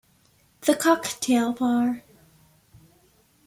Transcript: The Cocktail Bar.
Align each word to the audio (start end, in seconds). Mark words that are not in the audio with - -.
The 0.61 0.73
Cocktail 0.73 1.53
Bar. 1.53 2.01